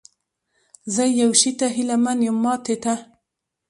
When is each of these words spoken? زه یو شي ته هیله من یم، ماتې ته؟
زه 0.93 1.03
یو 1.21 1.31
شي 1.39 1.51
ته 1.59 1.67
هیله 1.75 1.95
من 2.03 2.17
یم، 2.27 2.37
ماتې 2.43 2.75
ته؟ 2.83 2.93